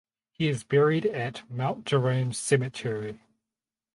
He 0.31 0.47
is 0.49 0.63
buried 0.63 1.05
at 1.05 1.43
Mount 1.47 1.85
Jerome 1.85 2.33
cemetery. 2.33 3.19